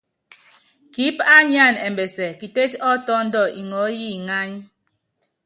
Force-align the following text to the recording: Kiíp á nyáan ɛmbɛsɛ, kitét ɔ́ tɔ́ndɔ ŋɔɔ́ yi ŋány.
Kiíp 0.93 1.17
á 1.33 1.35
nyáan 1.51 1.75
ɛmbɛsɛ, 1.87 2.27
kitét 2.39 2.71
ɔ́ 2.89 2.93
tɔ́ndɔ 3.05 3.41
ŋɔɔ́ 3.69 3.87
yi 3.99 4.07
ŋány. 4.27 4.51